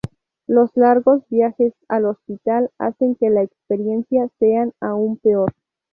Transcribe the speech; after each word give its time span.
Los 0.47 0.75
largos 0.75 1.21
viajes 1.29 1.75
al 1.87 2.05
hospital 2.05 2.71
hacen 2.79 3.13
que 3.13 3.29
la 3.29 3.43
experiencia 3.43 4.29
sea 4.39 4.67
aún 4.79 5.17
peor. 5.17 5.53